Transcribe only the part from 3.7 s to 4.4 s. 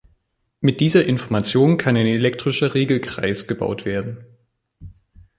werden.